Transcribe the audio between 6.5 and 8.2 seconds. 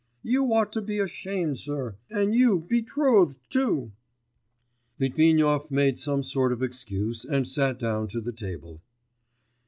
of excuse and sat down to